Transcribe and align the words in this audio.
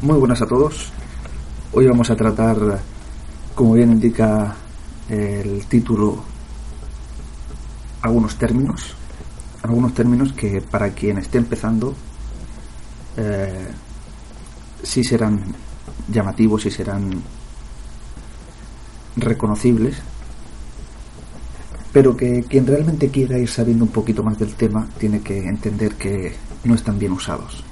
Muy 0.00 0.16
buenas 0.16 0.40
a 0.42 0.46
todos. 0.46 0.92
Hoy 1.72 1.88
vamos 1.88 2.08
a 2.08 2.14
tratar, 2.14 2.56
como 3.56 3.72
bien 3.72 3.90
indica 3.90 4.54
el 5.08 5.66
título, 5.66 6.22
algunos 8.02 8.36
términos. 8.36 8.94
Algunos 9.60 9.94
términos 9.94 10.32
que 10.32 10.60
para 10.60 10.90
quien 10.90 11.18
esté 11.18 11.38
empezando 11.38 11.96
eh, 13.16 13.66
sí 14.84 15.02
serán 15.02 15.42
llamativos 16.06 16.64
y 16.66 16.70
serán 16.70 17.20
reconocibles, 19.16 19.96
pero 21.92 22.16
que 22.16 22.44
quien 22.44 22.68
realmente 22.68 23.08
quiera 23.08 23.36
ir 23.36 23.48
sabiendo 23.48 23.84
un 23.84 23.90
poquito 23.90 24.22
más 24.22 24.38
del 24.38 24.54
tema 24.54 24.88
tiene 24.96 25.22
que 25.22 25.48
entender 25.48 25.96
que 25.96 26.36
no 26.62 26.76
están 26.76 27.00
bien 27.00 27.10
usados, 27.10 27.64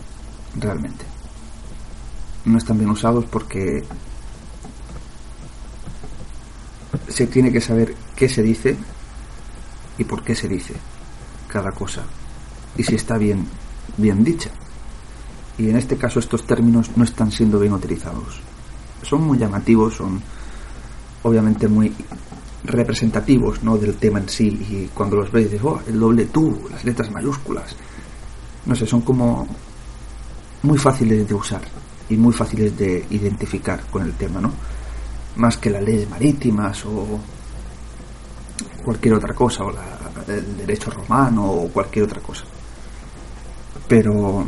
realmente 0.58 1.15
no 2.46 2.58
están 2.58 2.78
bien 2.78 2.90
usados 2.90 3.24
porque 3.26 3.84
se 7.08 7.26
tiene 7.26 7.52
que 7.52 7.60
saber 7.60 7.94
qué 8.14 8.28
se 8.28 8.42
dice 8.42 8.76
y 9.98 10.04
por 10.04 10.22
qué 10.22 10.34
se 10.34 10.48
dice 10.48 10.74
cada 11.48 11.72
cosa. 11.72 12.02
Y 12.76 12.82
si 12.82 12.94
está 12.94 13.18
bien 13.18 13.46
bien 13.96 14.22
dicha. 14.24 14.50
Y 15.58 15.70
en 15.70 15.76
este 15.76 15.96
caso 15.96 16.20
estos 16.20 16.46
términos 16.46 16.90
no 16.96 17.04
están 17.04 17.32
siendo 17.32 17.58
bien 17.58 17.72
utilizados. 17.72 18.40
Son 19.02 19.22
muy 19.22 19.38
llamativos 19.38 19.94
son 19.94 20.20
obviamente 21.22 21.66
muy 21.66 21.92
representativos 22.64 23.62
¿no? 23.62 23.76
del 23.76 23.96
tema 23.96 24.20
en 24.20 24.28
sí. 24.28 24.48
Y 24.48 24.90
cuando 24.94 25.16
los 25.16 25.32
ves 25.32 25.50
dices 25.50 25.60
oh, 25.64 25.80
el 25.86 25.98
doble 25.98 26.26
tú 26.26 26.68
las 26.70 26.84
letras 26.84 27.10
mayúsculas 27.10 27.74
no 28.66 28.74
sé 28.74 28.86
son 28.86 29.00
como 29.00 29.46
muy 30.62 30.78
fáciles 30.78 31.26
de 31.26 31.34
usar 31.34 31.62
y 32.08 32.16
muy 32.16 32.32
fáciles 32.32 32.76
de 32.76 33.06
identificar 33.10 33.84
con 33.90 34.02
el 34.02 34.12
tema, 34.14 34.40
¿no? 34.40 34.52
Más 35.36 35.58
que 35.58 35.70
las 35.70 35.82
leyes 35.82 36.08
marítimas 36.08 36.84
o 36.86 37.18
cualquier 38.84 39.14
otra 39.14 39.34
cosa, 39.34 39.64
o 39.64 39.70
la, 39.70 39.82
el 40.28 40.56
derecho 40.56 40.90
romano 40.90 41.50
o 41.50 41.68
cualquier 41.68 42.04
otra 42.04 42.20
cosa. 42.20 42.44
Pero 43.88 44.46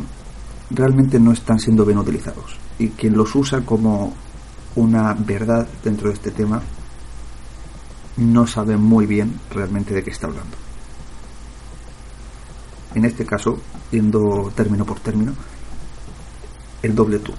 realmente 0.69 1.19
no 1.19 1.31
están 1.31 1.59
siendo 1.59 1.85
bien 1.85 1.97
utilizados. 1.97 2.57
Y 2.77 2.89
quien 2.89 3.15
los 3.15 3.33
usa 3.35 3.61
como 3.61 4.13
una 4.75 5.13
verdad 5.13 5.67
dentro 5.83 6.09
de 6.09 6.15
este 6.15 6.31
tema 6.31 6.61
no 8.17 8.47
sabe 8.47 8.77
muy 8.77 9.05
bien 9.05 9.39
realmente 9.51 9.93
de 9.93 10.03
qué 10.03 10.11
está 10.11 10.27
hablando. 10.27 10.55
En 12.95 13.05
este 13.05 13.25
caso, 13.25 13.59
yendo 13.91 14.51
término 14.55 14.85
por 14.85 14.99
término, 14.99 15.33
el 16.81 16.95
doble 16.95 17.19
tú. 17.19 17.33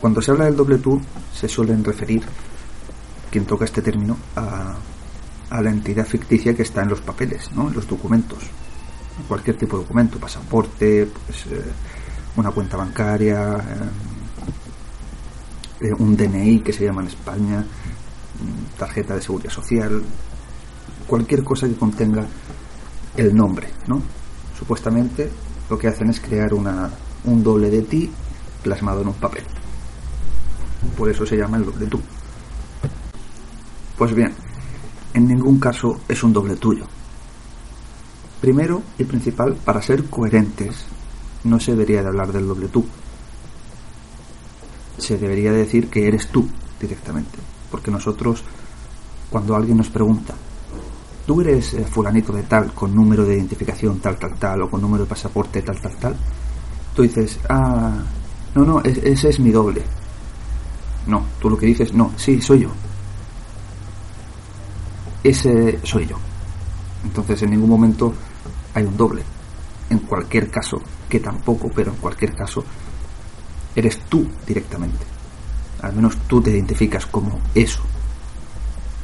Cuando 0.00 0.20
se 0.20 0.30
habla 0.30 0.46
del 0.46 0.56
doble 0.56 0.78
tú, 0.78 1.00
se 1.32 1.48
suelen 1.48 1.84
referir, 1.84 2.22
quien 3.30 3.44
toca 3.44 3.64
este 3.64 3.82
término, 3.82 4.16
a, 4.36 4.74
a 5.52 5.60
la 5.60 5.70
entidad 5.70 6.06
ficticia 6.06 6.54
que 6.54 6.62
está 6.62 6.82
en 6.82 6.88
los 6.88 7.02
papeles, 7.02 7.52
¿no? 7.52 7.68
en 7.68 7.74
los 7.74 7.86
documentos. 7.86 8.38
Cualquier 9.28 9.56
tipo 9.58 9.76
de 9.76 9.82
documento, 9.82 10.18
pasaporte, 10.18 11.06
pues, 11.26 11.46
eh, 11.46 11.62
una 12.36 12.50
cuenta 12.50 12.78
bancaria, 12.78 13.58
eh, 15.80 15.88
eh, 15.88 15.92
un 15.98 16.16
DNI 16.16 16.60
que 16.60 16.72
se 16.72 16.84
llama 16.84 17.02
en 17.02 17.08
España, 17.08 17.64
tarjeta 18.78 19.14
de 19.14 19.20
seguridad 19.20 19.50
social, 19.50 20.02
cualquier 21.06 21.44
cosa 21.44 21.68
que 21.68 21.74
contenga 21.74 22.26
el 23.16 23.34
nombre, 23.34 23.68
¿no? 23.86 24.00
Supuestamente 24.58 25.30
lo 25.68 25.78
que 25.78 25.88
hacen 25.88 26.08
es 26.08 26.18
crear 26.18 26.54
una, 26.54 26.90
un 27.24 27.42
doble 27.42 27.70
de 27.70 27.82
ti 27.82 28.10
plasmado 28.62 29.02
en 29.02 29.08
un 29.08 29.14
papel. 29.14 29.44
Por 30.96 31.10
eso 31.10 31.24
se 31.26 31.36
llama 31.36 31.56
el 31.56 31.64
doble 31.64 31.86
tú. 31.86 32.00
Pues 33.96 34.14
bien, 34.14 34.32
en 35.14 35.28
ningún 35.28 35.58
caso 35.58 36.00
es 36.08 36.22
un 36.22 36.32
doble 36.32 36.56
tuyo. 36.56 36.86
Primero 38.40 38.82
y 38.98 39.04
principal, 39.04 39.54
para 39.54 39.82
ser 39.82 40.04
coherentes, 40.06 40.86
no 41.44 41.60
se 41.60 41.72
debería 41.72 42.02
de 42.02 42.08
hablar 42.08 42.32
del 42.32 42.48
doble 42.48 42.68
tú. 42.68 42.84
Se 44.98 45.16
debería 45.18 45.52
decir 45.52 45.88
que 45.88 46.08
eres 46.08 46.28
tú 46.28 46.48
directamente. 46.80 47.38
Porque 47.70 47.90
nosotros, 47.90 48.42
cuando 49.30 49.54
alguien 49.54 49.76
nos 49.76 49.90
pregunta, 49.90 50.34
tú 51.26 51.40
eres 51.40 51.76
fulanito 51.90 52.32
de 52.32 52.42
tal, 52.42 52.72
con 52.74 52.94
número 52.94 53.24
de 53.24 53.36
identificación 53.36 54.00
tal, 54.00 54.18
tal, 54.18 54.34
tal, 54.38 54.62
o 54.62 54.70
con 54.70 54.80
número 54.80 55.04
de 55.04 55.10
pasaporte 55.10 55.62
tal, 55.62 55.80
tal, 55.80 55.96
tal, 55.96 56.16
tú 56.94 57.02
dices, 57.02 57.38
ah, 57.48 58.02
no, 58.54 58.64
no, 58.64 58.80
ese 58.82 59.28
es 59.28 59.40
mi 59.40 59.50
doble. 59.50 59.82
No, 61.06 61.24
tú 61.40 61.50
lo 61.50 61.56
que 61.56 61.66
dices, 61.66 61.92
no, 61.92 62.12
sí, 62.16 62.40
soy 62.40 62.60
yo. 62.60 62.70
Ese 65.24 65.80
soy 65.82 66.06
yo. 66.06 66.16
Entonces 67.04 67.42
en 67.42 67.50
ningún 67.50 67.70
momento 67.70 68.12
hay 68.74 68.84
un 68.84 68.96
doble. 68.96 69.22
En 69.90 69.98
cualquier 70.00 70.50
caso, 70.50 70.80
que 71.08 71.20
tampoco, 71.20 71.70
pero 71.74 71.90
en 71.90 71.96
cualquier 71.98 72.34
caso, 72.34 72.64
eres 73.74 74.00
tú 74.08 74.26
directamente. 74.46 75.04
Al 75.80 75.94
menos 75.94 76.16
tú 76.28 76.40
te 76.40 76.50
identificas 76.50 77.06
como 77.06 77.40
eso. 77.54 77.82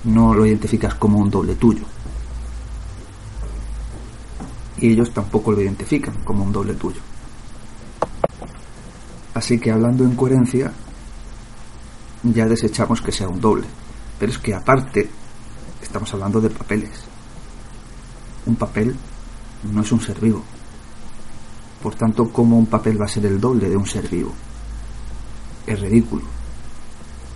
No 0.04 0.32
lo 0.32 0.46
identificas 0.46 0.94
como 0.94 1.18
un 1.18 1.30
doble 1.30 1.54
tuyo. 1.56 1.84
Y 4.78 4.92
ellos 4.92 5.12
tampoco 5.12 5.52
lo 5.52 5.60
identifican 5.60 6.14
como 6.24 6.44
un 6.44 6.52
doble 6.52 6.74
tuyo. 6.74 7.00
Así 9.38 9.56
que 9.60 9.70
hablando 9.70 10.02
en 10.02 10.16
coherencia, 10.16 10.72
ya 12.24 12.44
desechamos 12.46 13.00
que 13.00 13.12
sea 13.12 13.28
un 13.28 13.40
doble. 13.40 13.68
Pero 14.18 14.32
es 14.32 14.38
que 14.38 14.52
aparte, 14.52 15.08
estamos 15.80 16.12
hablando 16.12 16.40
de 16.40 16.50
papeles. 16.50 17.04
Un 18.46 18.56
papel 18.56 18.96
no 19.72 19.82
es 19.82 19.92
un 19.92 20.00
ser 20.00 20.18
vivo. 20.18 20.42
Por 21.80 21.94
tanto, 21.94 22.32
¿cómo 22.32 22.58
un 22.58 22.66
papel 22.66 23.00
va 23.00 23.04
a 23.04 23.08
ser 23.08 23.26
el 23.26 23.40
doble 23.40 23.68
de 23.68 23.76
un 23.76 23.86
ser 23.86 24.08
vivo? 24.08 24.32
Es 25.68 25.78
ridículo. 25.80 26.24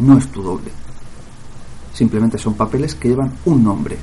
No 0.00 0.18
es 0.18 0.26
tu 0.26 0.42
doble. 0.42 0.72
Simplemente 1.94 2.36
son 2.36 2.54
papeles 2.54 2.96
que 2.96 3.10
llevan 3.10 3.32
un 3.44 3.62
nombre. 3.62 3.96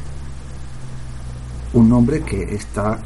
Un 1.74 1.90
nombre 1.90 2.22
que 2.22 2.44
está 2.56 2.98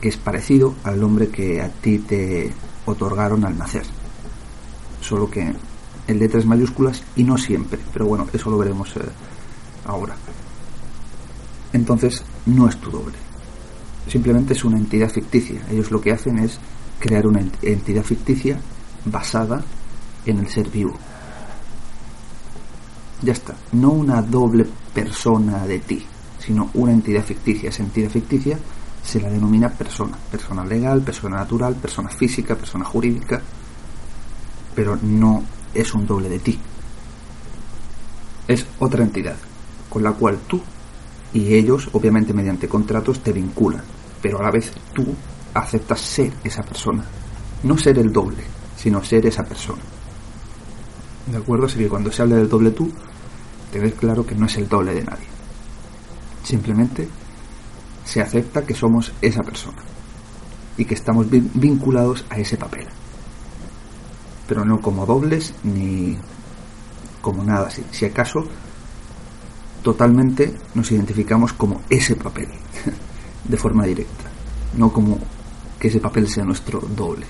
que 0.00 0.08
es 0.08 0.16
parecido 0.16 0.74
al 0.82 1.00
nombre 1.00 1.28
que 1.28 1.62
a 1.62 1.68
ti 1.68 2.00
te 2.00 2.52
otorgaron 2.86 3.44
al 3.44 3.58
nacer. 3.58 3.84
Solo 5.00 5.30
que 5.30 5.52
en 6.06 6.18
letras 6.18 6.46
mayúsculas 6.46 7.02
y 7.16 7.24
no 7.24 7.36
siempre. 7.36 7.78
Pero 7.92 8.06
bueno, 8.06 8.26
eso 8.32 8.50
lo 8.50 8.58
veremos 8.58 8.96
eh, 8.96 9.00
ahora. 9.84 10.16
Entonces, 11.72 12.24
no 12.46 12.68
es 12.68 12.76
tu 12.80 12.90
doble. 12.90 13.16
Simplemente 14.08 14.54
es 14.54 14.64
una 14.64 14.78
entidad 14.78 15.10
ficticia. 15.10 15.60
Ellos 15.70 15.90
lo 15.90 16.00
que 16.00 16.12
hacen 16.12 16.38
es 16.38 16.58
crear 16.98 17.26
una 17.26 17.42
entidad 17.62 18.02
ficticia 18.02 18.58
basada 19.04 19.62
en 20.24 20.38
el 20.38 20.48
ser 20.48 20.68
vivo. 20.70 20.94
Ya 23.22 23.32
está. 23.32 23.54
No 23.72 23.90
una 23.90 24.22
doble 24.22 24.66
persona 24.94 25.66
de 25.66 25.80
ti, 25.80 26.04
sino 26.38 26.70
una 26.74 26.92
entidad 26.92 27.24
ficticia. 27.24 27.70
Esa 27.70 27.82
entidad 27.82 28.10
ficticia 28.10 28.58
se 29.06 29.20
la 29.20 29.30
denomina 29.30 29.70
persona. 29.70 30.16
Persona 30.30 30.64
legal, 30.64 31.00
persona 31.02 31.36
natural, 31.36 31.76
persona 31.76 32.08
física, 32.08 32.56
persona 32.56 32.84
jurídica. 32.84 33.40
Pero 34.74 34.98
no 35.00 35.44
es 35.72 35.94
un 35.94 36.06
doble 36.06 36.28
de 36.28 36.40
ti. 36.40 36.58
Es 38.48 38.66
otra 38.80 39.04
entidad 39.04 39.36
con 39.88 40.02
la 40.02 40.12
cual 40.12 40.38
tú 40.46 40.60
y 41.32 41.54
ellos, 41.54 41.88
obviamente 41.92 42.32
mediante 42.32 42.68
contratos, 42.68 43.20
te 43.20 43.32
vinculan. 43.32 43.82
Pero 44.20 44.40
a 44.40 44.42
la 44.42 44.50
vez 44.50 44.72
tú 44.92 45.06
aceptas 45.54 46.00
ser 46.00 46.32
esa 46.42 46.62
persona. 46.62 47.04
No 47.62 47.78
ser 47.78 47.98
el 47.98 48.12
doble, 48.12 48.42
sino 48.76 49.04
ser 49.04 49.24
esa 49.26 49.44
persona. 49.44 49.82
¿De 51.26 51.36
acuerdo? 51.36 51.66
Así 51.66 51.78
que 51.78 51.88
cuando 51.88 52.10
se 52.10 52.22
habla 52.22 52.36
del 52.36 52.48
doble 52.48 52.72
tú, 52.72 52.90
tenés 53.72 53.94
claro 53.94 54.26
que 54.26 54.34
no 54.34 54.46
es 54.46 54.56
el 54.56 54.68
doble 54.68 54.94
de 54.94 55.04
nadie. 55.04 55.26
Simplemente 56.42 57.08
se 58.06 58.22
acepta 58.22 58.64
que 58.64 58.74
somos 58.74 59.12
esa 59.20 59.42
persona. 59.42 59.82
y 60.78 60.84
que 60.84 60.92
estamos 60.92 61.26
vinculados 61.30 62.26
a 62.28 62.36
ese 62.36 62.58
papel. 62.58 62.86
Pero 64.46 64.62
no 64.62 64.78
como 64.78 65.06
dobles 65.06 65.54
ni 65.64 66.18
como 67.22 67.42
nada 67.42 67.68
así. 67.68 67.82
Si 67.92 68.04
acaso, 68.04 68.44
totalmente 69.82 70.54
nos 70.74 70.92
identificamos 70.92 71.54
como 71.54 71.80
ese 71.88 72.14
papel, 72.14 72.48
de 73.44 73.56
forma 73.56 73.86
directa, 73.86 74.24
no 74.76 74.92
como 74.92 75.18
que 75.78 75.88
ese 75.88 75.98
papel 75.98 76.28
sea 76.28 76.44
nuestro 76.44 76.78
doble. 76.80 77.24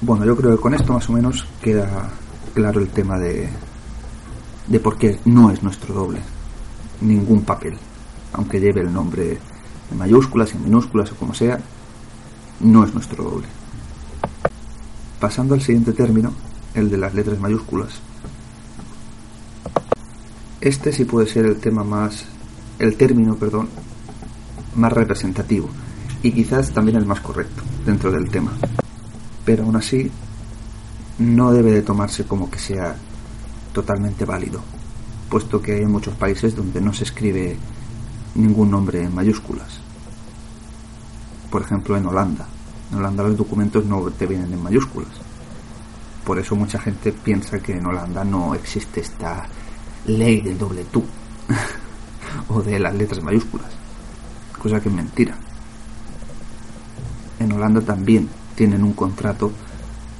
Bueno, 0.00 0.24
yo 0.24 0.36
creo 0.36 0.56
que 0.56 0.62
con 0.62 0.74
esto 0.74 0.92
más 0.92 1.08
o 1.08 1.12
menos 1.12 1.44
queda 1.60 2.08
claro 2.54 2.80
el 2.80 2.88
tema 2.88 3.18
de, 3.18 3.48
de 4.68 4.78
por 4.78 4.96
qué 4.96 5.18
no 5.24 5.50
es 5.50 5.60
nuestro 5.60 5.92
doble 5.92 6.20
ningún 7.02 7.42
papel, 7.42 7.76
aunque 8.32 8.60
lleve 8.60 8.80
el 8.80 8.92
nombre 8.92 9.38
en 9.90 9.98
mayúsculas, 9.98 10.52
en 10.54 10.64
minúsculas 10.64 11.12
o 11.12 11.16
como 11.16 11.34
sea, 11.34 11.60
no 12.60 12.84
es 12.84 12.94
nuestro 12.94 13.24
doble. 13.24 13.46
Pasando 15.20 15.54
al 15.54 15.60
siguiente 15.60 15.92
término, 15.92 16.32
el 16.74 16.90
de 16.90 16.98
las 16.98 17.14
letras 17.14 17.38
mayúsculas. 17.38 18.00
Este 20.60 20.92
sí 20.92 21.04
puede 21.04 21.26
ser 21.26 21.46
el 21.46 21.56
tema 21.56 21.84
más, 21.84 22.24
el 22.78 22.96
término, 22.96 23.36
perdón, 23.36 23.68
más 24.76 24.92
representativo 24.92 25.68
y 26.22 26.32
quizás 26.32 26.70
también 26.72 26.96
el 26.96 27.06
más 27.06 27.20
correcto 27.20 27.62
dentro 27.84 28.10
del 28.10 28.30
tema. 28.30 28.52
Pero 29.44 29.64
aún 29.64 29.76
así, 29.76 30.10
no 31.18 31.52
debe 31.52 31.72
de 31.72 31.82
tomarse 31.82 32.24
como 32.24 32.50
que 32.50 32.58
sea 32.58 32.94
totalmente 33.72 34.24
válido, 34.24 34.62
puesto 35.32 35.62
que 35.62 35.76
hay 35.76 35.86
muchos 35.86 36.14
países 36.14 36.54
donde 36.54 36.78
no 36.82 36.92
se 36.92 37.04
escribe 37.04 37.56
ningún 38.34 38.70
nombre 38.70 39.02
en 39.02 39.14
mayúsculas. 39.14 39.80
Por 41.50 41.62
ejemplo, 41.62 41.96
en 41.96 42.04
Holanda. 42.04 42.46
En 42.90 42.98
Holanda 42.98 43.22
los 43.22 43.38
documentos 43.38 43.86
no 43.86 44.02
te 44.10 44.26
vienen 44.26 44.52
en 44.52 44.62
mayúsculas. 44.62 45.08
Por 46.26 46.38
eso 46.38 46.54
mucha 46.54 46.78
gente 46.78 47.12
piensa 47.12 47.60
que 47.60 47.78
en 47.78 47.86
Holanda 47.86 48.24
no 48.24 48.54
existe 48.54 49.00
esta 49.00 49.46
ley 50.04 50.42
del 50.42 50.58
doble 50.58 50.84
tú 50.92 51.02
o 52.48 52.60
de 52.60 52.78
las 52.78 52.94
letras 52.94 53.22
mayúsculas, 53.22 53.72
cosa 54.60 54.82
que 54.82 54.90
es 54.90 54.94
mentira. 54.94 55.34
En 57.38 57.50
Holanda 57.52 57.80
también 57.80 58.28
tienen 58.54 58.84
un 58.84 58.92
contrato 58.92 59.50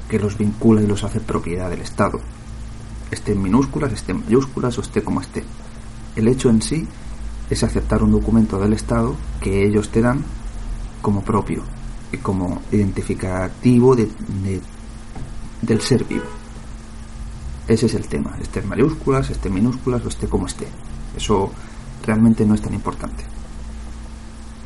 que 0.09 0.19
los 0.19 0.39
vincula 0.39 0.81
y 0.81 0.87
los 0.87 1.05
hace 1.05 1.21
propiedad 1.21 1.69
del 1.69 1.83
Estado, 1.83 2.19
esté 3.13 3.33
en 3.33 3.43
minúsculas, 3.43 3.93
esté 3.93 4.13
en 4.13 4.21
mayúsculas 4.21 4.79
o 4.79 4.81
esté 4.81 5.03
como 5.03 5.21
esté. 5.21 5.45
El 6.17 6.29
hecho 6.29 6.49
en 6.49 6.63
sí 6.63 6.87
es 7.51 7.63
aceptar 7.63 8.03
un 8.03 8.13
documento 8.13 8.59
del 8.59 8.73
Estado 8.73 9.15
que 9.41 9.67
ellos 9.67 9.91
te 9.91 10.01
dan 10.01 10.25
como 11.03 11.23
propio 11.23 11.63
y 12.11 12.17
como 12.19 12.63
identificativo 12.71 13.95
de, 13.95 14.09
del 15.61 15.81
ser 15.81 16.05
vivo. 16.05 16.25
Ese 17.69 17.87
es 17.87 17.95
el 17.95 18.09
tema, 18.09 18.37
esté 18.41 18.61
en 18.61 18.69
mayúsculas, 18.69 19.31
esté 19.31 19.49
en 19.49 19.55
minúsculas 19.55 20.05
o 20.05 20.09
esté 20.09 20.27
como 20.27 20.47
esté. 20.47 20.67
Eso 21.17 21.53
realmente 22.05 22.45
no 22.45 22.55
es 22.55 22.63
tan 22.63 22.75
importante. 22.75 23.25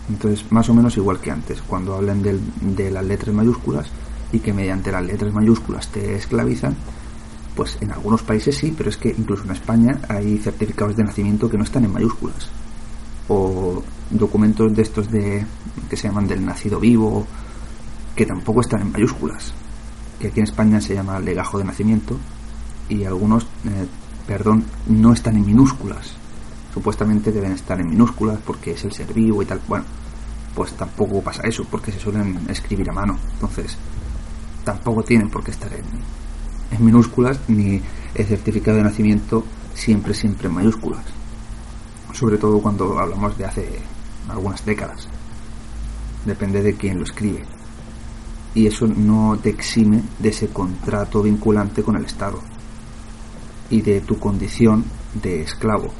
Entonces, 0.09 0.51
más 0.51 0.69
o 0.69 0.75
menos 0.75 0.97
igual 0.97 1.19
que 1.19 1.33
antes, 1.33 1.61
cuando 1.63 1.95
hablan 1.95 2.23
de 2.23 2.91
las 2.91 3.05
letras 3.05 3.35
mayúsculas 3.35 3.89
y 4.33 4.39
que 4.39 4.53
mediante 4.53 4.93
las 4.93 5.05
letras 5.05 5.33
mayúsculas 5.33 5.89
te 5.89 6.15
esclavizan, 6.15 6.77
pues 7.57 7.79
en 7.81 7.91
algunos 7.91 8.23
países 8.23 8.57
sí, 8.57 8.75
pero 8.77 8.91
es 8.91 8.99
que 8.99 9.09
incluso 9.09 9.45
en 9.45 9.53
España 9.53 9.99
hay 10.09 10.37
certificados 10.39 10.95
de 10.95 11.05
nacimiento 11.05 11.49
que 11.49 11.57
no 11.57 11.65
están 11.65 11.85
en 11.87 11.93
mayúsculas. 11.93 12.51
O 13.29 13.83
documentos 14.11 14.77
de 14.77 14.83
estos 14.83 15.11
de 15.11 15.45
que 15.89 15.97
se 15.97 16.07
llaman 16.07 16.29
del 16.29 16.45
nacido 16.45 16.79
vivo, 16.79 17.27
que 18.15 18.27
tampoco 18.27 18.61
están 18.61 18.83
en 18.83 18.93
mayúsculas. 18.93 19.55
Que 20.21 20.29
aquí 20.29 20.41
en 20.41 20.45
España 20.45 20.81
se 20.81 20.95
llama 20.95 21.19
legajo 21.19 21.59
de 21.59 21.65
nacimiento 21.65 22.19
y 22.91 23.05
algunos, 23.05 23.45
eh, 23.65 23.87
perdón, 24.27 24.65
no 24.89 25.15
están 25.15 25.37
en 25.37 25.47
minúsculas. 25.47 26.15
Supuestamente 26.75 27.33
deben 27.33 27.53
estar 27.53 27.81
en 27.81 27.89
minúsculas 27.89 28.39
porque 28.45 28.73
es 28.73 28.85
el 28.85 28.93
ser 28.93 29.13
vivo 29.15 29.43
y 29.43 29.47
tal. 29.47 29.61
Bueno, 29.67 29.87
pues 30.55 30.73
tampoco 30.75 31.23
pasa 31.23 31.43
eso 31.45 31.65
porque 31.71 31.91
se 31.91 31.99
suelen 31.99 32.39
escribir 32.51 32.91
a 32.91 32.93
mano. 32.93 33.19
Entonces, 33.33 33.79
tampoco 34.63 35.03
tienen 35.03 35.31
por 35.31 35.43
qué 35.43 35.53
estar 35.53 35.73
en, 35.73 35.85
en 36.71 36.85
minúsculas 36.85 37.39
ni 37.49 37.81
el 38.15 38.27
certificado 38.27 38.79
de 38.79 38.85
nacimiento 38.85 39.45
siempre, 39.75 40.15
siempre 40.15 40.49
en 40.49 40.55
mayúsculas. 40.55 41.05
Sobre 42.13 42.39
todo 42.39 42.61
cuando 42.61 42.99
hablamos 42.99 43.37
de 43.37 43.45
hace 43.45 43.69
algunas 44.29 44.65
décadas. 44.65 45.09
Depende 46.25 46.63
de 46.63 46.75
quién 46.75 46.99
lo 46.99 47.05
escribe. 47.05 47.45
Y 48.55 48.67
eso 48.67 48.87
no 48.87 49.39
te 49.43 49.51
exime 49.51 50.03
de 50.19 50.31
ese 50.31 50.49
contrato 50.49 51.23
vinculante 51.23 51.83
con 51.83 51.97
el 51.97 52.07
Estado 52.07 52.41
y 53.69 53.83
de 53.83 54.01
tu 54.01 54.19
condición 54.19 54.85
de 55.23 55.43
esclavo 55.43 55.93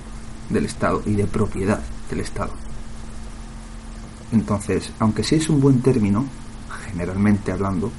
del 0.49 0.65
Estado 0.65 1.03
y 1.05 1.15
de 1.15 1.27
propiedad 1.27 1.81
del 2.09 2.21
Estado. 2.21 2.53
Entonces, 4.33 4.93
aunque 4.99 5.23
sí 5.23 5.37
es 5.37 5.49
un 5.49 5.61
buen 5.61 5.83
término, 5.83 6.25
generalmente 6.87 7.53
hablando, 7.53 7.93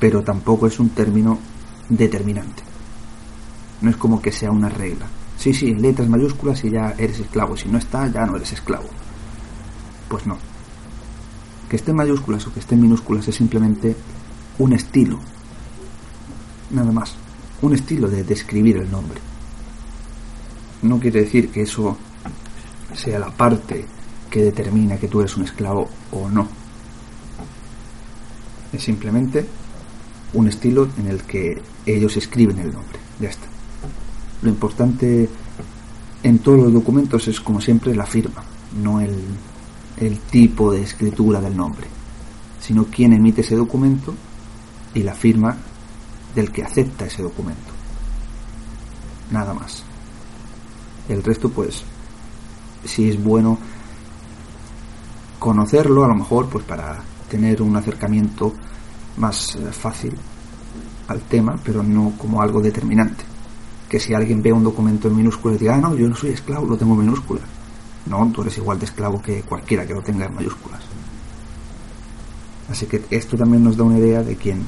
pero 0.00 0.22
tampoco 0.22 0.66
es 0.66 0.80
un 0.80 0.88
término 0.88 1.38
determinante. 1.88 2.62
No 3.82 3.90
es 3.90 3.96
como 3.96 4.20
que 4.20 4.32
sea 4.32 4.50
una 4.50 4.70
regla. 4.70 5.06
Sí, 5.36 5.52
sí, 5.52 5.74
letras 5.74 6.08
mayúsculas 6.08 6.64
y 6.64 6.70
ya 6.70 6.94
eres 6.98 7.20
esclavo. 7.20 7.56
Si 7.56 7.68
no 7.68 7.78
está, 7.78 8.08
ya 8.08 8.26
no 8.26 8.36
eres 8.36 8.52
esclavo. 8.52 8.88
Pues 10.08 10.26
no. 10.26 10.38
Que 11.68 11.76
esté 11.76 11.92
en 11.92 11.98
mayúsculas 11.98 12.46
o 12.46 12.52
que 12.52 12.60
esté 12.60 12.74
en 12.74 12.82
minúsculas 12.82 13.28
es 13.28 13.36
simplemente 13.36 13.94
un 14.58 14.72
estilo. 14.72 15.20
Nada 16.70 16.90
más. 16.92 17.14
Un 17.62 17.74
estilo 17.74 18.08
de 18.08 18.24
describir 18.24 18.78
el 18.78 18.90
nombre. 18.90 19.20
No 20.82 20.98
quiere 20.98 21.20
decir 21.20 21.50
que 21.50 21.62
eso 21.62 21.96
sea 22.94 23.18
la 23.18 23.30
parte 23.30 23.84
que 24.30 24.44
determina 24.44 24.96
que 24.96 25.08
tú 25.08 25.20
eres 25.20 25.36
un 25.36 25.44
esclavo 25.44 25.88
o 26.12 26.28
no. 26.28 26.48
Es 28.72 28.82
simplemente 28.82 29.46
un 30.32 30.48
estilo 30.48 30.88
en 30.98 31.08
el 31.08 31.22
que 31.22 31.60
ellos 31.86 32.16
escriben 32.16 32.58
el 32.58 32.72
nombre. 32.72 32.98
Ya 33.20 33.28
está. 33.28 33.46
Lo 34.42 34.48
importante 34.48 35.28
en 36.22 36.38
todos 36.38 36.58
los 36.58 36.72
documentos 36.72 37.26
es, 37.28 37.40
como 37.40 37.60
siempre, 37.60 37.94
la 37.94 38.06
firma, 38.06 38.42
no 38.82 39.00
el, 39.00 39.16
el 39.96 40.18
tipo 40.18 40.72
de 40.72 40.82
escritura 40.82 41.40
del 41.40 41.56
nombre, 41.56 41.86
sino 42.60 42.86
quién 42.86 43.12
emite 43.12 43.40
ese 43.40 43.56
documento 43.56 44.14
y 44.94 45.02
la 45.02 45.14
firma 45.14 45.56
del 46.34 46.50
que 46.50 46.62
acepta 46.62 47.06
ese 47.06 47.22
documento. 47.22 47.72
Nada 49.30 49.54
más. 49.54 49.84
El 51.08 51.22
resto, 51.22 51.50
pues, 51.50 51.82
si 52.84 53.10
es 53.10 53.22
bueno 53.22 53.58
conocerlo, 55.38 56.04
a 56.04 56.08
lo 56.08 56.14
mejor, 56.14 56.48
pues 56.48 56.64
para 56.64 57.00
tener 57.28 57.62
un 57.62 57.76
acercamiento 57.76 58.52
más 59.20 59.54
eh, 59.56 59.70
fácil 59.70 60.16
al 61.08 61.20
tema, 61.22 61.58
pero 61.62 61.82
no 61.82 62.12
como 62.16 62.40
algo 62.40 62.60
determinante. 62.60 63.24
Que 63.88 64.00
si 64.00 64.14
alguien 64.14 64.42
ve 64.42 64.52
un 64.52 64.64
documento 64.64 65.08
en 65.08 65.16
minúsculas 65.16 65.56
y 65.56 65.60
diga, 65.60 65.74
ah, 65.74 65.80
no, 65.80 65.94
yo 65.94 66.08
no 66.08 66.16
soy 66.16 66.30
esclavo, 66.30 66.66
lo 66.66 66.76
tengo 66.76 66.94
en 66.94 67.00
minúsculas. 67.00 67.44
No, 68.06 68.30
tú 68.32 68.42
eres 68.42 68.56
igual 68.58 68.78
de 68.78 68.86
esclavo 68.86 69.20
que 69.20 69.42
cualquiera 69.42 69.86
que 69.86 69.94
lo 69.94 70.02
tenga 70.02 70.26
en 70.26 70.34
mayúsculas. 70.34 70.80
Así 72.70 72.86
que 72.86 73.02
esto 73.10 73.36
también 73.36 73.64
nos 73.64 73.76
da 73.76 73.84
una 73.84 73.98
idea 73.98 74.22
de 74.22 74.36
quien 74.36 74.64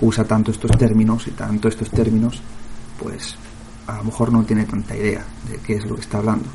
usa 0.00 0.24
tanto 0.24 0.50
estos 0.50 0.72
términos 0.76 1.26
y 1.28 1.30
tanto 1.30 1.68
estos 1.68 1.90
términos, 1.90 2.42
pues 2.98 3.36
a 3.86 3.98
lo 3.98 4.04
mejor 4.04 4.32
no 4.32 4.42
tiene 4.44 4.64
tanta 4.64 4.96
idea 4.96 5.24
de 5.48 5.58
qué 5.58 5.76
es 5.76 5.86
lo 5.86 5.94
que 5.94 6.00
está 6.00 6.18
hablando. 6.18 6.48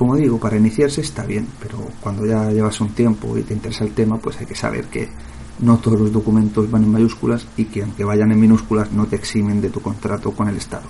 Como 0.00 0.16
digo, 0.16 0.38
para 0.40 0.56
iniciarse 0.56 1.02
está 1.02 1.26
bien, 1.26 1.46
pero 1.60 1.76
cuando 2.00 2.24
ya 2.24 2.50
llevas 2.50 2.80
un 2.80 2.88
tiempo 2.94 3.36
y 3.36 3.42
te 3.42 3.52
interesa 3.52 3.84
el 3.84 3.92
tema, 3.92 4.16
pues 4.16 4.40
hay 4.40 4.46
que 4.46 4.54
saber 4.54 4.86
que 4.86 5.10
no 5.58 5.76
todos 5.76 6.00
los 6.00 6.10
documentos 6.10 6.70
van 6.70 6.84
en 6.84 6.92
mayúsculas 6.92 7.46
y 7.58 7.66
que 7.66 7.82
aunque 7.82 8.02
vayan 8.02 8.32
en 8.32 8.40
minúsculas 8.40 8.90
no 8.92 9.04
te 9.04 9.16
eximen 9.16 9.60
de 9.60 9.68
tu 9.68 9.82
contrato 9.82 10.30
con 10.30 10.48
el 10.48 10.56
Estado 10.56 10.88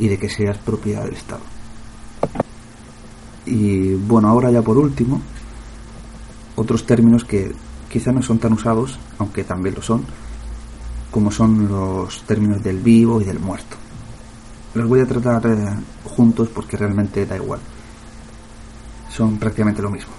y 0.00 0.08
de 0.08 0.18
que 0.18 0.28
seas 0.28 0.58
propiedad 0.58 1.04
del 1.04 1.14
Estado. 1.14 1.42
Y 3.46 3.94
bueno, 3.94 4.26
ahora 4.26 4.50
ya 4.50 4.62
por 4.62 4.78
último, 4.78 5.22
otros 6.56 6.84
términos 6.86 7.24
que 7.24 7.52
quizá 7.88 8.10
no 8.10 8.20
son 8.20 8.40
tan 8.40 8.52
usados, 8.52 8.98
aunque 9.20 9.44
también 9.44 9.76
lo 9.76 9.82
son, 9.82 10.02
como 11.12 11.30
son 11.30 11.68
los 11.68 12.24
términos 12.24 12.64
del 12.64 12.80
vivo 12.80 13.20
y 13.20 13.24
del 13.24 13.38
muerto. 13.38 13.76
Los 14.74 14.88
voy 14.88 14.98
a 15.02 15.06
tratar 15.06 15.76
juntos 16.04 16.48
porque 16.48 16.76
realmente 16.76 17.24
da 17.24 17.36
igual 17.36 17.60
son 19.08 19.38
prácticamente 19.38 19.82
lo 19.82 19.90
mismo. 19.90 20.12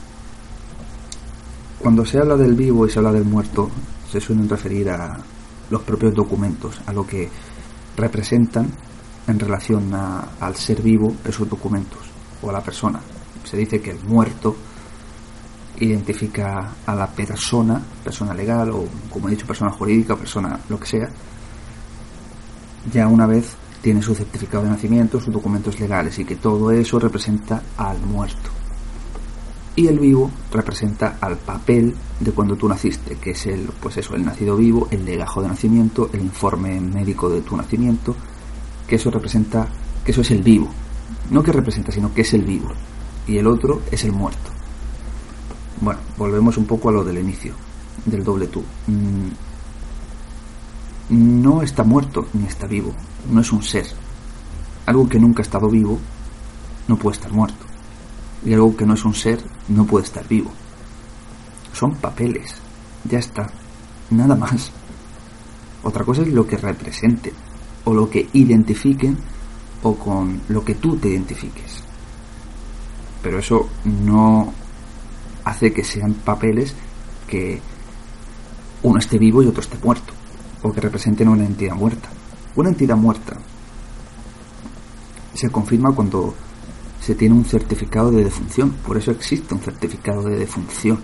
Cuando 1.80 2.06
se 2.06 2.20
habla 2.20 2.36
del 2.36 2.56
vivo 2.56 2.86
y 2.86 2.90
se 2.90 3.00
habla 3.00 3.14
del 3.14 3.26
muerto, 3.26 3.70
se 4.12 4.20
suelen 4.20 4.50
referir 4.50 4.90
a 4.90 5.18
los 5.70 5.82
propios 5.84 6.14
documentos, 6.14 6.82
a 6.86 6.94
lo 6.94 7.06
que 7.06 7.30
representan 7.96 8.70
en 9.28 9.40
relación 9.40 9.94
al 9.94 10.56
ser 10.56 10.82
vivo 10.82 11.14
esos 11.24 11.48
documentos, 11.48 12.00
o 12.42 12.50
a 12.50 12.54
la 12.54 12.62
persona, 12.62 13.00
Se 13.44 13.58
dice 13.58 13.82
que 13.82 13.92
el 13.92 14.00
muerto 14.04 14.56
identifica 15.80 16.76
a 16.86 16.96
la 16.96 17.08
persona, 17.08 17.82
persona 18.04 18.34
legal 18.34 18.72
o, 18.72 18.86
como 19.10 19.28
he 19.28 19.32
dicho, 19.32 19.48
persona 19.48 19.72
jurídica 19.72 20.16
persona 20.16 20.60
lo 20.68 20.80
que 20.80 20.86
sea, 20.86 21.10
ya 22.92 23.08
una 23.08 23.26
vez 23.26 23.56
tiene 23.82 24.02
su 24.02 24.14
certificado 24.14 24.64
de 24.64 24.72
nacimiento, 24.72 25.20
sus 25.20 25.34
documentos 25.34 25.80
legales 25.80 26.20
y 26.20 26.26
que 26.26 26.36
todo 26.36 26.72
eso 26.72 27.00
representa 27.00 27.62
al 27.78 28.00
muerto. 28.02 28.59
Y 29.76 29.88
el 29.88 30.00
vivo 30.00 30.30
representa 30.52 31.18
al 31.22 31.38
papel 31.38 31.96
de 32.20 32.32
cuando 32.32 32.56
tú 32.56 32.68
naciste, 32.68 33.16
que 33.16 33.32
es 33.32 33.46
el, 33.46 33.70
pues 33.80 33.98
eso, 33.98 34.16
el 34.16 34.26
nacido 34.26 34.58
vivo, 34.58 34.88
el 34.92 35.06
legajo 35.06 35.42
de 35.42 35.48
nacimiento, 35.48 36.10
el 36.12 36.22
informe 36.22 36.80
médico 36.82 37.30
de 37.30 37.42
tu 37.42 37.56
nacimiento, 37.56 38.16
que 38.88 38.96
eso 38.96 39.10
representa, 39.10 39.68
que 40.04 40.12
eso 40.12 40.22
es 40.22 40.32
el 40.32 40.42
vivo. 40.42 40.70
No 41.30 41.44
que 41.44 41.52
representa, 41.52 41.92
sino 41.92 42.14
que 42.14 42.22
es 42.22 42.34
el 42.34 42.42
vivo. 42.42 42.70
Y 43.28 43.38
el 43.38 43.48
otro 43.48 43.82
es 43.92 44.04
el 44.04 44.12
muerto. 44.12 44.52
Bueno, 45.82 46.00
volvemos 46.18 46.58
un 46.58 46.66
poco 46.66 46.90
a 46.90 46.92
lo 46.92 47.04
del 47.04 47.20
inicio, 47.20 47.54
del 48.06 48.24
doble 48.24 48.48
tú. 48.48 48.64
Mm, 48.88 49.30
no 51.10 51.62
está 51.62 51.84
muerto 51.84 52.28
ni 52.34 52.46
está 52.46 52.68
vivo, 52.68 52.94
no 53.32 53.42
es 53.42 53.52
un 53.52 53.64
ser. 53.64 53.86
Algo 54.86 55.08
que 55.08 55.20
nunca 55.20 55.42
ha 55.42 55.46
estado 55.46 55.70
vivo 55.70 56.00
no 56.88 56.98
puede 56.98 57.16
estar 57.16 57.32
muerto. 57.32 57.69
Y 58.46 58.54
algo 58.54 58.76
que 58.76 58.86
no 58.86 58.94
es 58.94 59.04
un 59.06 59.14
ser 59.14 59.44
no 59.68 59.86
puede 59.86 60.06
estar 60.06 60.28
vivo. 60.28 60.52
Son 61.74 61.96
papeles, 61.96 62.56
ya 63.10 63.20
está, 63.20 63.50
nada 64.10 64.36
más. 64.36 64.72
Otra 65.84 66.04
cosa 66.04 66.22
es 66.22 66.30
lo 66.30 66.46
que 66.48 66.58
representen, 66.58 67.34
o 67.86 67.94
lo 67.94 68.10
que 68.10 68.28
identifiquen, 68.34 69.18
o 69.84 69.96
con 69.96 70.42
lo 70.50 70.64
que 70.64 70.76
tú 70.76 70.98
te 70.98 71.10
identifiques. 71.10 71.84
Pero 73.22 73.40
eso 73.40 73.70
no 73.86 74.54
hace 75.44 75.74
que 75.74 75.84
sean 75.84 76.14
papeles 76.14 76.76
que 77.28 77.62
uno 78.84 79.00
esté 79.00 79.18
vivo 79.18 79.44
y 79.44 79.48
otro 79.48 79.62
esté 79.62 79.78
muerto, 79.84 80.14
o 80.64 80.72
que 80.72 80.82
representen 80.82 81.28
una 81.28 81.46
entidad 81.46 81.76
muerta. 81.76 82.10
Una 82.56 82.70
entidad 82.70 82.98
muerta 82.98 83.38
se 85.34 85.50
confirma 85.50 85.94
cuando 85.94 86.36
se 87.10 87.16
tiene 87.16 87.34
un 87.34 87.44
certificado 87.44 88.12
de 88.12 88.24
defunción, 88.24 88.70
por 88.86 88.96
eso 88.96 89.10
existe 89.10 89.56
un 89.56 89.62
certificado 89.62 90.22
de 90.22 90.36
defunción. 90.36 91.00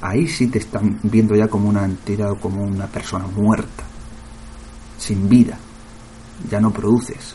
Ahí 0.00 0.26
sí 0.26 0.46
te 0.46 0.58
están 0.58 0.98
viendo 1.02 1.36
ya 1.36 1.48
como 1.48 1.68
una 1.68 1.84
entidad 1.84 2.30
o 2.30 2.36
como 2.36 2.62
una 2.62 2.86
persona 2.86 3.26
muerta, 3.26 3.84
sin 4.96 5.28
vida, 5.28 5.58
ya 6.50 6.62
no 6.62 6.70
produces. 6.70 7.34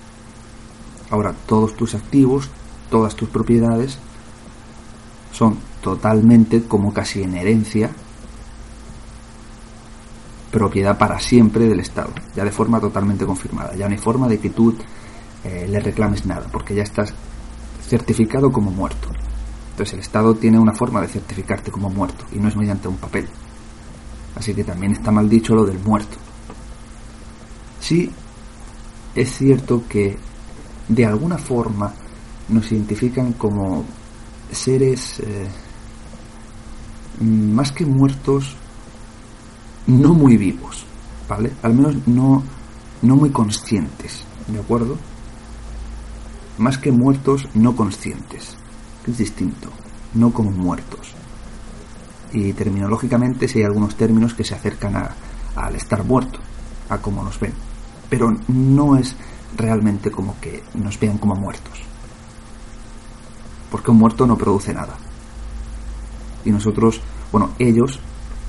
Ahora 1.11 1.35
todos 1.45 1.75
tus 1.75 1.93
activos, 1.93 2.49
todas 2.89 3.15
tus 3.15 3.29
propiedades 3.29 3.99
son 5.31 5.59
totalmente 5.81 6.63
como 6.63 6.91
casi 6.91 7.21
en 7.21 7.35
herencia 7.35 7.91
propiedad 10.49 10.97
para 10.97 11.19
siempre 11.19 11.67
del 11.67 11.81
Estado, 11.81 12.09
ya 12.35 12.43
de 12.43 12.51
forma 12.51 12.79
totalmente 12.79 13.23
confirmada. 13.23 13.75
Ya 13.75 13.87
no 13.87 13.91
hay 13.91 14.01
forma 14.01 14.27
de 14.27 14.39
que 14.39 14.49
tú 14.49 14.75
eh, 15.43 15.67
le 15.69 15.79
reclames 15.79 16.25
nada, 16.25 16.47
porque 16.51 16.73
ya 16.73 16.81
estás 16.81 17.13
certificado 17.87 18.51
como 18.51 18.71
muerto. 18.71 19.09
Entonces 19.71 19.93
el 19.93 19.99
Estado 19.99 20.35
tiene 20.35 20.57
una 20.57 20.73
forma 20.73 21.01
de 21.01 21.07
certificarte 21.07 21.71
como 21.71 21.89
muerto 21.89 22.25
y 22.31 22.39
no 22.39 22.47
es 22.47 22.55
mediante 22.55 22.87
un 22.87 22.97
papel. 22.97 23.27
Así 24.35 24.53
que 24.53 24.63
también 24.63 24.93
está 24.93 25.11
mal 25.11 25.29
dicho 25.29 25.55
lo 25.55 25.65
del 25.65 25.79
muerto. 25.79 26.17
Sí, 27.79 28.11
es 29.13 29.37
cierto 29.37 29.83
que 29.87 30.17
de 30.87 31.05
alguna 31.05 31.37
forma 31.37 31.93
nos 32.49 32.71
identifican 32.71 33.33
como 33.33 33.85
seres 34.51 35.19
eh, 35.19 35.47
más 37.21 37.71
que 37.71 37.85
muertos, 37.85 38.55
no 39.87 40.13
muy 40.13 40.37
vivos, 40.37 40.85
¿vale? 41.27 41.51
Al 41.63 41.73
menos 41.73 41.95
no, 42.07 42.43
no 43.01 43.15
muy 43.15 43.29
conscientes, 43.29 44.23
¿de 44.47 44.59
acuerdo? 44.59 44.97
Más 46.57 46.77
que 46.77 46.91
muertos, 46.91 47.47
no 47.53 47.75
conscientes, 47.75 48.55
que 49.03 49.11
es 49.11 49.17
distinto, 49.17 49.69
no 50.13 50.31
como 50.31 50.51
muertos. 50.51 51.13
Y 52.31 52.53
terminológicamente 52.53 53.47
sí 53.47 53.59
hay 53.59 53.65
algunos 53.65 53.95
términos 53.95 54.33
que 54.33 54.43
se 54.43 54.55
acercan 54.55 54.95
a, 54.95 55.15
al 55.55 55.75
estar 55.75 56.03
muerto, 56.03 56.39
a 56.89 56.97
cómo 56.97 57.23
nos 57.23 57.39
ven, 57.39 57.53
pero 58.09 58.35
no 58.47 58.95
es 58.95 59.15
realmente 59.55 60.11
como 60.11 60.39
que 60.39 60.63
nos 60.73 60.99
vean 60.99 61.17
como 61.17 61.35
muertos 61.35 61.85
porque 63.75 63.91
un 63.91 63.97
muerto 63.97 64.25
no 64.25 64.37
produce 64.37 64.73
nada. 64.73 64.95
Y 66.45 66.49
nosotros, 66.49 67.01
bueno, 67.29 67.49
ellos 67.59 67.99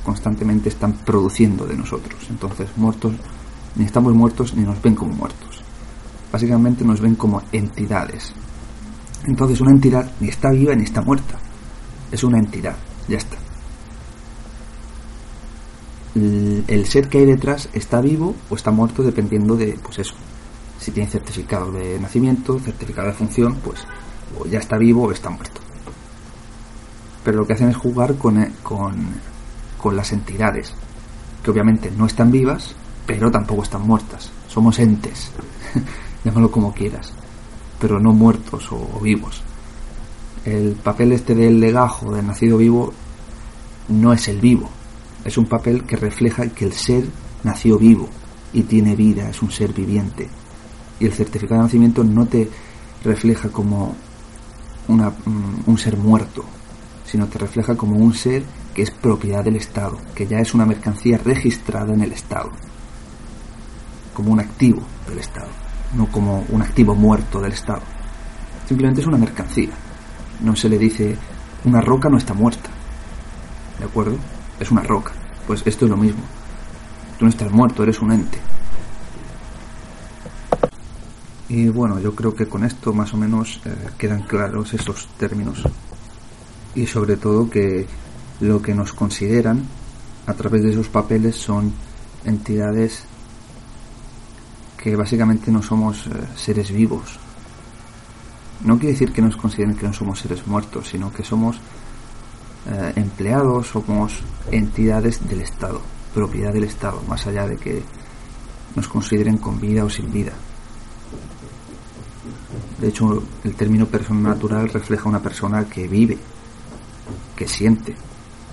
constantemente 0.05 0.69
están 0.69 0.93
produciendo 0.93 1.67
de 1.67 1.77
nosotros. 1.77 2.15
Entonces, 2.31 2.69
muertos, 2.77 3.15
ni 3.75 3.85
estamos 3.85 4.15
muertos 4.15 4.55
ni 4.55 4.63
nos 4.63 4.81
ven 4.81 4.95
como 4.95 5.13
muertos. 5.15 5.56
Básicamente 6.33 6.85
nos 6.85 7.01
ven 7.01 7.15
como 7.15 7.43
entidades. 7.53 8.33
Entonces, 9.27 9.61
una 9.61 9.73
entidad 9.73 10.11
ni 10.21 10.29
está 10.29 10.51
viva 10.51 10.75
ni 10.75 10.85
está 10.85 11.03
muerta. 11.03 11.39
Es 12.11 12.23
una 12.23 12.39
entidad, 12.39 12.77
ya 13.09 13.19
está. 13.19 13.37
El, 16.15 16.87
ser 16.87 17.09
que 17.09 17.19
hay 17.19 17.27
detrás 17.27 17.69
está 17.75 18.01
vivo 18.01 18.35
o 18.49 18.55
está 18.55 18.71
muerto 18.71 19.03
dependiendo 19.03 19.55
de, 19.55 19.79
pues 19.83 19.99
eso, 19.99 20.15
si 20.81 20.91
tiene 20.91 21.11
certificado 21.11 21.71
de 21.71 22.01
nacimiento, 22.01 22.59
certificado 22.59 23.09
de 23.09 23.13
función, 23.13 23.57
pues 23.63 23.85
o 24.39 24.47
ya 24.47 24.59
está 24.59 24.79
vivo 24.79 25.05
o 25.05 25.13
está 25.13 25.29
muerto. 25.29 25.61
Pero 27.23 27.39
lo 27.39 27.47
que 27.47 27.53
hacen 27.53 27.69
es 27.69 27.77
jugar 27.77 28.17
con, 28.17 28.43
eh, 28.43 28.53
con, 28.63 28.95
con 29.77 29.95
las 29.95 30.13
entidades, 30.13 30.73
que 31.43 31.51
obviamente 31.51 31.91
no 31.91 32.07
están 32.07 32.31
vivas, 32.31 32.75
pero 33.07 33.31
tampoco 33.31 33.65
están 33.65 33.83
muertas. 33.83 34.31
Somos 34.49 34.79
entes, 34.79 35.33
llámalo 36.27 36.51
como 36.51 36.75
quieras, 36.75 37.13
pero 37.81 38.01
no 38.01 38.13
muertos 38.13 38.67
o, 38.73 38.99
vivos. 39.01 39.43
El 40.45 40.73
papel 40.73 41.13
este 41.13 41.37
del 41.37 41.61
legajo, 41.61 42.13
del 42.13 42.27
nacido 42.27 42.59
vivo, 42.59 42.93
no 43.89 44.13
es 44.13 44.27
el 44.27 44.41
vivo, 44.41 44.69
es 45.25 45.39
un 45.39 45.47
papel 45.47 45.85
que 45.85 45.95
refleja 45.95 46.49
que 46.49 46.65
el 46.65 46.73
ser 46.73 47.05
nació 47.45 47.79
vivo 47.79 48.09
y 48.53 48.63
tiene 48.63 48.97
vida, 48.97 49.31
es 49.31 49.41
un 49.41 49.53
ser 49.53 49.73
viviente. 49.73 50.29
Y 50.99 51.07
el 51.07 51.13
certificado 51.13 51.61
de 51.61 51.67
nacimiento 51.67 52.03
no 52.03 52.27
te 52.27 52.51
refleja 53.05 53.49
como 53.51 53.95
mm, 54.89 55.01
un 55.67 55.79
ser 55.79 55.97
muerto, 55.97 56.45
sino 57.05 57.29
te 57.29 57.39
refleja 57.39 57.77
como 57.77 57.97
un 57.97 58.15
ser 58.15 58.43
que 58.75 58.83
es 58.83 58.91
propiedad 58.91 59.45
del 59.45 59.57
Estado, 59.57 59.97
que 60.13 60.27
ya 60.27 60.41
es 60.41 60.55
una 60.55 60.67
mercancía 60.67 61.19
registrada 61.19 61.95
en 61.95 62.03
el 62.03 62.13
Estado, 62.13 62.51
como 64.13 64.33
un 64.33 64.41
activo 64.41 64.83
del 65.09 65.19
Estado, 65.19 65.66
no 65.95 66.07
como 66.07 66.45
un 66.49 66.63
activo 66.63 66.95
muerto 66.95 67.41
del 67.41 67.53
Estado. 67.53 67.83
Simplemente 68.67 69.01
es 69.01 69.07
una 69.07 69.19
mercancía. 69.19 69.71
No 70.41 70.55
se 70.57 70.69
le 70.69 70.79
dice 70.79 71.17
una 71.65 71.81
roca 71.81 72.09
no 72.09 72.19
está 72.19 72.35
muerta. 72.35 72.71
¿De 73.79 73.85
acuerdo? 73.85 74.17
Es 74.61 74.71
una 74.71 74.83
roca. 74.83 75.13
Pues 75.47 75.63
esto 75.67 75.85
es 75.85 75.91
lo 75.91 75.97
mismo. 75.97 76.23
Tú 77.19 77.25
no 77.25 77.31
estás 77.31 77.51
muerto, 77.51 77.83
eres 77.83 78.01
un 78.01 78.13
ente. 78.13 78.39
Y 81.49 81.69
bueno, 81.69 82.01
yo 82.01 82.15
creo 82.15 82.35
que 82.35 82.47
con 82.47 82.65
esto 82.65 82.93
más 82.93 83.15
o 83.15 83.17
menos 83.17 83.61
eh, 83.65 83.75
quedan 83.99 84.23
claros 84.23 84.75
esos 84.75 85.09
términos. 85.17 85.63
Y 86.75 86.87
sobre 86.87 87.17
todo 87.17 87.49
que 87.49 87.87
lo 88.41 88.61
que 88.61 88.75
nos 88.75 88.93
consideran 88.93 89.63
a 90.27 90.35
través 90.35 90.63
de 90.63 90.71
esos 90.71 90.89
papeles 90.89 91.37
son 91.37 91.73
entidades 92.25 93.05
que 94.87 94.95
básicamente 94.95 95.51
no 95.51 95.65
somos 95.65 96.07
eh, 96.07 96.11
seres 96.37 96.71
vivos. 96.71 97.19
No 98.65 98.79
quiere 98.79 98.93
decir 98.93 99.13
que 99.13 99.21
nos 99.21 99.37
consideren 99.37 99.75
que 99.75 99.85
no 99.85 99.93
somos 99.93 100.21
seres 100.21 100.47
muertos, 100.47 100.87
sino 100.87 101.13
que 101.13 101.25
somos 101.25 101.57
eh, 102.71 102.93
empleados, 102.95 103.67
somos 103.67 104.21
entidades 104.53 105.29
del 105.29 105.41
Estado, 105.41 105.81
propiedad 106.15 106.53
del 106.53 106.63
Estado, 106.63 107.03
más 107.09 107.27
allá 107.27 107.49
de 107.49 107.57
que 107.57 107.83
nos 108.77 108.87
consideren 108.87 109.39
con 109.39 109.61
vida 109.61 109.85
o 109.85 109.91
sin 109.91 110.13
vida. 110.13 110.35
De 112.79 112.87
hecho, 112.87 113.25
el 113.43 113.57
término 113.57 113.87
persona 113.87 114.29
natural 114.29 114.69
refleja 114.69 115.09
una 115.09 115.21
persona 115.21 115.65
que 115.65 115.89
vive, 115.89 116.17
que 117.35 117.49
siente, 117.49 117.97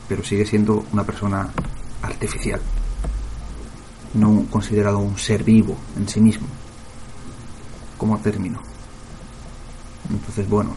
pero 0.10 0.24
sigue 0.24 0.48
siendo 0.48 0.84
una 0.94 1.04
persona 1.04 1.48
artificial, 2.02 2.60
no 4.14 4.46
considerado 4.50 5.00
un 5.00 5.18
ser 5.18 5.44
vivo 5.44 5.76
en 5.98 6.08
sí 6.08 6.22
mismo, 6.22 6.48
como 7.98 8.20
término. 8.20 8.62
Entonces, 10.10 10.48
bueno, 10.48 10.76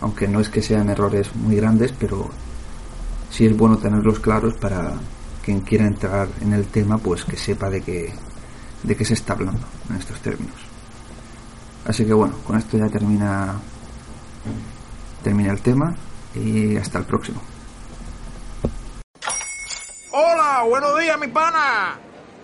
aunque 0.00 0.26
no 0.26 0.40
es 0.40 0.48
que 0.48 0.62
sean 0.62 0.90
errores 0.90 1.34
muy 1.36 1.56
grandes, 1.56 1.92
pero 1.98 2.30
sí 3.30 3.46
es 3.46 3.56
bueno 3.56 3.78
tenerlos 3.78 4.20
claros 4.20 4.54
para 4.54 4.94
quien 5.44 5.60
quiera 5.60 5.86
entrar 5.86 6.28
en 6.40 6.52
el 6.52 6.66
tema, 6.66 6.98
pues 6.98 7.24
que 7.24 7.36
sepa 7.36 7.70
de 7.70 7.82
qué, 7.82 8.12
de 8.82 8.96
qué 8.96 9.04
se 9.04 9.14
está 9.14 9.34
hablando 9.34 9.66
en 9.88 9.96
estos 9.96 10.20
términos. 10.20 10.56
Así 11.84 12.04
que 12.04 12.12
bueno, 12.12 12.34
con 12.46 12.56
esto 12.58 12.76
ya 12.76 12.88
termina 12.88 13.58
termina 15.22 15.52
el 15.52 15.60
tema 15.60 15.94
y 16.34 16.76
hasta 16.76 16.98
el 16.98 17.04
próximo. 17.04 17.40
Hola, 20.12 20.64
buenos 20.68 20.98
días, 20.98 21.18
mi 21.18 21.28
pana. 21.28 21.98